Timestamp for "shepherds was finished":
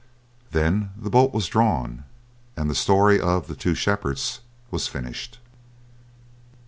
3.75-5.37